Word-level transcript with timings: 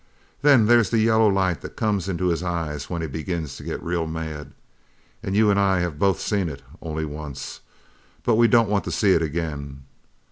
then 0.41 0.65
there's 0.65 0.89
the 0.89 0.97
yellow 0.97 1.27
light 1.27 1.61
that 1.61 1.75
comes 1.75 2.09
in 2.09 2.17
his 2.17 2.41
eyes 2.41 2.89
when 2.89 3.03
he 3.03 3.07
begins 3.07 3.55
to 3.55 3.63
get 3.63 3.83
real 3.83 4.07
mad 4.07 4.51
you 5.21 5.51
an' 5.51 5.59
I 5.59 5.81
have 5.81 5.99
both 5.99 6.19
seen 6.19 6.49
it 6.49 6.63
only 6.81 7.05
once, 7.05 7.59
but 8.23 8.33
we 8.33 8.47
don't 8.47 8.67
want 8.67 8.83
to 8.85 8.91
see 8.91 9.11
it 9.13 9.21
again! 9.21 9.83